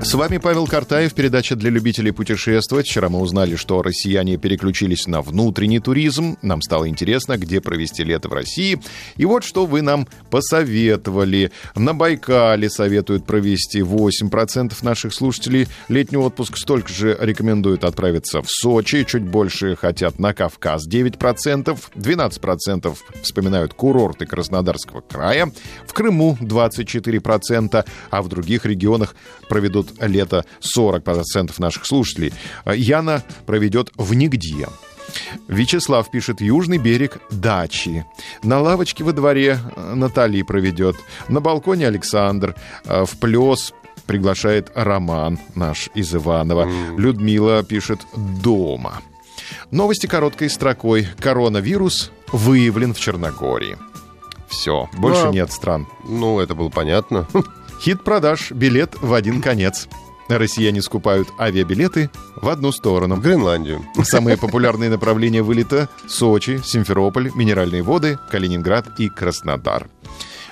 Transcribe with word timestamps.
С 0.00 0.14
вами 0.14 0.38
Павел 0.38 0.68
Картаев, 0.68 1.12
передача 1.12 1.56
для 1.56 1.70
любителей 1.70 2.12
путешествовать. 2.12 2.86
Вчера 2.86 3.08
мы 3.08 3.18
узнали, 3.18 3.56
что 3.56 3.82
россияне 3.82 4.36
переключились 4.36 5.08
на 5.08 5.22
внутренний 5.22 5.80
туризм. 5.80 6.38
Нам 6.40 6.62
стало 6.62 6.88
интересно, 6.88 7.36
где 7.36 7.60
провести 7.60 8.04
лето 8.04 8.28
в 8.28 8.32
России. 8.32 8.80
И 9.16 9.24
вот 9.24 9.42
что 9.42 9.66
вы 9.66 9.82
нам 9.82 10.06
посоветовали. 10.30 11.50
На 11.74 11.94
Байкале 11.94 12.70
советуют 12.70 13.26
провести 13.26 13.80
8% 13.80 14.72
наших 14.82 15.12
слушателей 15.12 15.66
летний 15.88 16.16
отпуск. 16.16 16.56
Столько 16.56 16.92
же 16.92 17.18
рекомендуют 17.20 17.82
отправиться 17.82 18.40
в 18.40 18.46
Сочи. 18.48 19.04
Чуть 19.04 19.24
больше 19.24 19.74
хотят 19.74 20.20
на 20.20 20.32
Кавказ 20.32 20.88
9%. 20.88 21.76
12% 21.96 22.96
вспоминают 23.22 23.74
курорты 23.74 24.26
Краснодарского 24.26 25.00
края. 25.00 25.50
В 25.86 25.92
Крыму 25.92 26.38
24%, 26.40 27.84
а 28.10 28.22
в 28.22 28.28
других 28.28 28.64
регионах 28.64 29.16
проведут 29.48 29.87
лето 30.00 30.44
40% 30.60 31.54
наших 31.58 31.86
слушателей. 31.86 32.32
Яна 32.66 33.22
проведет 33.46 33.90
в 33.96 34.14
нигде. 34.14 34.68
Вячеслав 35.48 36.10
пишет 36.10 36.40
«Южный 36.40 36.78
берег 36.78 37.18
дачи». 37.30 38.04
На 38.42 38.60
лавочке 38.60 39.04
во 39.04 39.12
дворе 39.12 39.58
Натальи 39.76 40.42
проведет. 40.42 40.96
На 41.28 41.40
балконе 41.40 41.86
Александр. 41.86 42.54
В 42.84 43.16
плес 43.18 43.72
приглашает 44.06 44.70
Роман 44.74 45.38
наш 45.54 45.88
из 45.94 46.14
Иванова. 46.14 46.66
Mm. 46.66 46.98
Людмила 46.98 47.62
пишет 47.62 48.00
«Дома». 48.42 49.02
Новости 49.70 50.06
короткой 50.06 50.50
строкой. 50.50 51.08
Коронавирус 51.18 52.10
выявлен 52.32 52.94
в 52.94 53.00
Черногории. 53.00 53.76
Все, 54.48 54.88
больше 54.96 55.24
Ну, 55.24 55.28
а- 55.28 55.32
нет 55.32 55.52
стран. 55.52 55.86
Ну, 56.04 56.40
это 56.40 56.54
было 56.54 56.68
понятно. 56.70 57.26
Хит 57.80 58.02
продаж 58.02 58.50
«Билет 58.50 58.96
в 59.00 59.14
один 59.14 59.40
конец». 59.40 59.88
Россияне 60.28 60.82
скупают 60.82 61.28
авиабилеты 61.38 62.10
в 62.36 62.48
одну 62.48 62.70
В 62.70 62.74
сторону. 62.74 63.16
Гренландию. 63.16 63.84
Самые 64.02 64.36
популярные 64.36 64.90
направления 64.90 65.42
вылета— 65.42 65.88
Сочи, 66.08 66.60
Симферополь, 66.64 67.30
Минеральные 67.34 67.82
воды, 67.82 68.18
Калининград 68.30 68.98
и 68.98 69.08
Краснодар. 69.08 69.88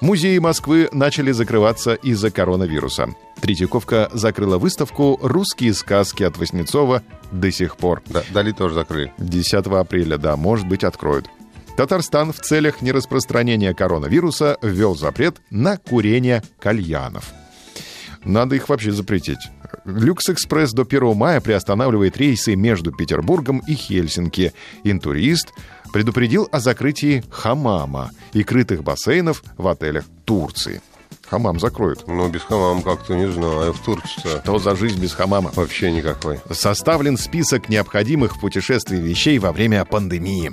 Музеи 0.00 0.38
Москвы 0.38 0.88
начали 0.92 1.30
закрываться 1.30 1.92
из-за 1.92 2.30
коронавируса. 2.30 3.14
Третьяковка 3.40 4.08
закрыла 4.12 4.56
выставку 4.56 5.18
«Русские 5.22 5.74
сказки» 5.74 6.22
от 6.22 6.38
Васнецова 6.38 7.02
до 7.30 7.52
сих 7.52 7.76
пор. 7.76 8.02
Да, 8.06 8.22
Дали 8.32 8.52
тоже 8.52 8.74
закрыли. 8.74 9.12
10 9.18 9.66
апреля, 9.66 10.16
да, 10.16 10.36
может 10.36 10.66
быть, 10.66 10.84
откроют. 10.84 11.26
Татарстан 11.76 12.32
в 12.32 12.40
целях 12.40 12.82
нераспространения 12.82 13.74
коронавируса 13.74 14.58
ввел 14.62 14.94
запрет 14.94 15.40
на 15.50 15.76
курение 15.76 16.42
кальянов. 16.58 17.32
Надо 18.24 18.56
их 18.56 18.68
вообще 18.68 18.92
запретить. 18.92 19.38
Люкс-экспресс 19.84 20.72
до 20.72 20.82
1 20.82 21.16
мая 21.16 21.40
приостанавливает 21.40 22.16
рейсы 22.16 22.54
между 22.54 22.92
Петербургом 22.92 23.62
и 23.66 23.74
Хельсинки. 23.74 24.52
Интурист 24.84 25.52
предупредил 25.92 26.48
о 26.52 26.60
закрытии 26.60 27.24
хамама 27.30 28.10
и 28.32 28.42
крытых 28.42 28.82
бассейнов 28.82 29.42
в 29.56 29.66
отелях 29.66 30.04
Турции. 30.24 30.82
Хамам 31.30 31.60
закроют. 31.60 32.08
Ну, 32.08 32.28
без 32.28 32.42
хамама 32.42 32.82
как-то 32.82 33.14
не 33.14 33.30
знаю. 33.30 33.72
В 33.72 33.78
Турции 33.84 34.40
Что 34.42 34.58
за 34.58 34.74
жизнь 34.74 35.00
без 35.00 35.12
хамама? 35.12 35.52
вообще 35.54 35.92
никакой. 35.92 36.40
составлен 36.50 37.16
список 37.16 37.68
необходимых 37.68 38.36
в 38.36 38.40
путешествии 38.40 38.96
вещей 38.96 39.38
во 39.38 39.52
время 39.52 39.84
пандемии. 39.84 40.50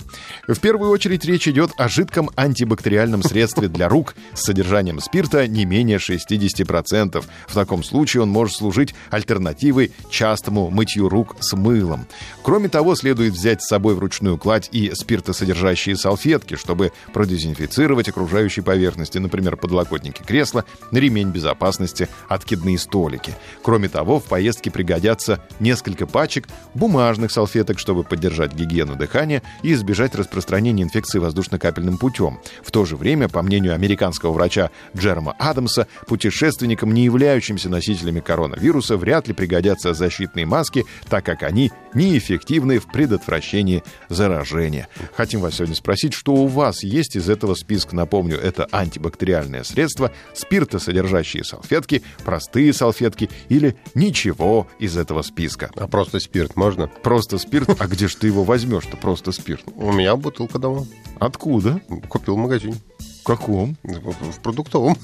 В 0.47 0.59
первую 0.59 0.91
очередь 0.91 1.25
речь 1.25 1.47
идет 1.47 1.71
о 1.77 1.89
жидком 1.89 2.29
антибактериальном 2.35 3.23
средстве 3.23 3.69
для 3.69 3.89
рук 3.89 4.13
с 4.35 4.43
содержанием 4.43 4.99
спирта 4.99 5.47
не 5.47 5.65
менее 5.65 5.97
60%. 5.97 7.25
В 7.47 7.53
таком 7.55 7.83
случае 7.83 8.21
он 8.21 8.29
может 8.29 8.55
служить 8.57 8.93
альтернативой 9.09 9.91
частому 10.11 10.69
мытью 10.69 11.09
рук 11.09 11.37
с 11.39 11.53
мылом. 11.53 12.05
Кроме 12.43 12.69
того, 12.69 12.93
следует 12.95 13.33
взять 13.33 13.63
с 13.63 13.67
собой 13.67 13.95
вручную 13.95 14.37
кладь 14.37 14.69
и 14.71 14.91
спиртосодержащие 14.93 15.95
салфетки, 15.97 16.55
чтобы 16.55 16.91
продезинфицировать 17.13 18.09
окружающие 18.09 18.63
поверхности, 18.63 19.17
например, 19.17 19.57
подлокотники 19.57 20.21
кресла, 20.21 20.65
ремень 20.91 21.31
безопасности, 21.31 22.07
откидные 22.27 22.77
столики. 22.77 23.33
Кроме 23.61 23.89
того, 23.89 24.19
в 24.19 24.25
поездке 24.25 24.71
пригодятся 24.71 25.41
несколько 25.59 26.07
пачек 26.07 26.47
бумажных 26.73 27.31
салфеток, 27.31 27.79
чтобы 27.79 28.03
поддержать 28.03 28.53
гигиену 28.53 28.95
дыхания 28.95 29.43
и 29.63 29.73
избежать 29.73 30.15
распространения 30.15 30.83
инфекции 30.83 31.19
воздушно-капельным 31.19 31.97
путем. 31.97 32.39
В 32.63 32.71
то 32.71 32.85
же 32.85 32.95
время, 32.95 33.29
по 33.29 33.41
мнению 33.41 33.73
американского 33.73 34.31
врача 34.31 34.71
Джерома 34.95 35.35
Адамса, 35.39 35.87
путешественникам, 36.07 36.93
не 36.93 37.03
являющимся 37.03 37.69
носителями 37.69 38.19
коронавируса, 38.19 38.97
вряд 38.97 39.27
ли 39.27 39.33
пригодятся 39.33 39.93
защитные 39.93 40.45
маски, 40.45 40.85
так 41.09 41.25
как 41.25 41.43
они 41.43 41.71
неэффективны 41.93 42.79
в 42.79 42.87
предотвращении 42.87 43.83
заражения. 44.09 44.87
Хотим 45.15 45.41
вас 45.41 45.55
сегодня 45.55 45.75
спросить, 45.75 46.13
что 46.13 46.33
у 46.33 46.47
вас 46.47 46.83
есть 46.83 47.15
из 47.15 47.29
этого 47.29 47.55
списка. 47.55 47.95
Напомню, 47.95 48.37
это 48.37 48.67
антибактериальное 48.71 49.63
средство, 49.63 50.11
спиртосодержащие 50.57 51.43
салфетки, 51.43 52.01
простые 52.25 52.73
салфетки 52.73 53.29
или 53.49 53.75
ничего 53.93 54.67
из 54.79 54.97
этого 54.97 55.21
списка. 55.21 55.69
А 55.75 55.87
просто 55.87 56.19
спирт 56.19 56.55
можно? 56.55 56.87
Просто 56.87 57.37
спирт. 57.37 57.69
А 57.79 57.87
где 57.87 58.07
же 58.07 58.17
ты 58.17 58.27
его 58.27 58.43
возьмешь-то? 58.43 58.97
Просто 58.97 59.31
спирт. 59.31 59.63
У 59.75 59.91
меня 59.91 60.15
бутылка 60.15 60.57
дома. 60.57 60.85
Откуда? 61.19 61.79
Купил 62.09 62.35
в 62.35 62.39
магазине. 62.39 62.75
В 63.21 63.23
каком? 63.23 63.77
В 63.83 64.41
продуктовом. 64.41 64.97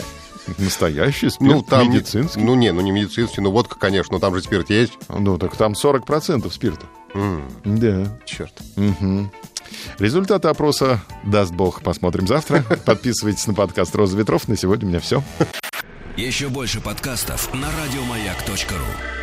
Настоящий 0.58 1.28
спирт? 1.28 1.52
Ну, 1.52 1.62
там... 1.62 1.90
медицинский? 1.90 2.40
Ну, 2.40 2.54
не, 2.54 2.72
ну 2.72 2.80
не 2.80 2.92
медицинский, 2.92 3.40
ну 3.40 3.50
водка, 3.50 3.78
конечно, 3.78 4.14
но 4.14 4.20
там 4.20 4.34
же 4.34 4.42
спирт 4.42 4.70
есть. 4.70 4.92
Ну, 5.08 5.38
так 5.38 5.56
там 5.56 5.72
40% 5.72 6.50
спирта. 6.52 6.86
Да. 7.64 8.18
Черт. 8.24 8.52
Мгм. 8.76 9.30
Результаты 9.98 10.48
опроса, 10.48 11.00
даст 11.24 11.52
бог, 11.52 11.82
посмотрим 11.82 12.26
завтра. 12.26 12.64
Подписывайтесь 12.84 13.46
на 13.46 13.54
подкаст 13.54 13.94
«Роза 13.94 14.16
ветров». 14.16 14.48
На 14.48 14.56
сегодня 14.56 14.86
у 14.86 14.90
меня 14.90 15.00
все. 15.00 15.22
Еще 16.16 16.48
больше 16.48 16.80
подкастов 16.80 17.52
на 17.54 17.68
радиомаяк.ру. 17.70 19.19